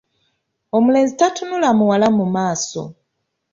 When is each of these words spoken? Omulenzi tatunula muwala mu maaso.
Omulenzi 0.77 1.13
tatunula 1.19 1.69
muwala 1.77 2.07
mu 2.17 2.25
maaso. 2.35 2.83